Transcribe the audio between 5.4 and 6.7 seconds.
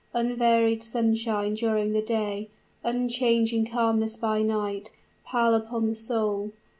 upon the soul.